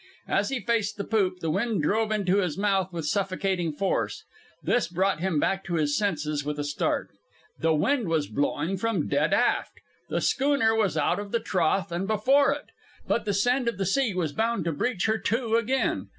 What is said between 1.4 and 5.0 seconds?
the wind drove into his mouth with suffocating force. This